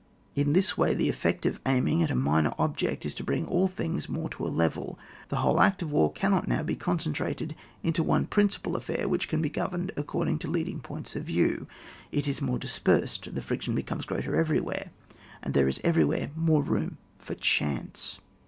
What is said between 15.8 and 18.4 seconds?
everywhere more room for chance.